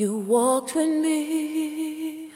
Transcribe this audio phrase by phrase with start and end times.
[0.00, 2.30] You walked with me,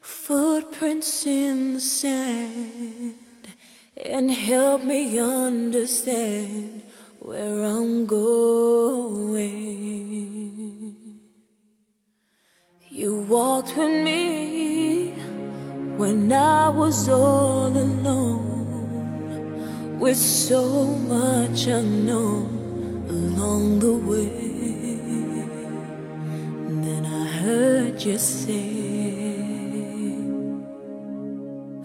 [0.00, 3.16] footprints in the sand,
[3.96, 6.84] and helped me understand
[7.18, 9.50] where I'm going.
[12.88, 15.10] You walked with me
[15.96, 19.18] when I was all alone,
[19.98, 24.51] with so much unknown along the way.
[28.04, 28.58] You say,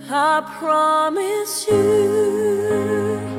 [0.10, 3.37] I promise you,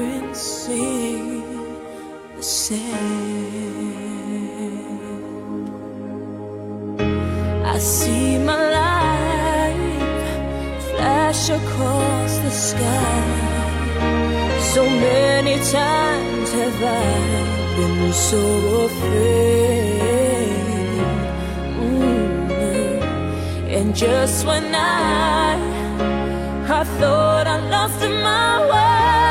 [0.00, 0.32] in
[2.36, 2.80] the sand.
[7.64, 10.18] I see my life
[10.90, 13.22] flash across the sky.
[14.74, 17.10] So many times have I
[17.76, 18.42] been so
[18.88, 19.50] afraid.
[23.76, 25.56] And just when I
[26.80, 29.29] I thought I lost my way,